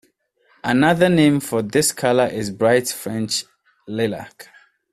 [0.63, 3.43] Another name for this color is bright French
[3.87, 4.49] lilac.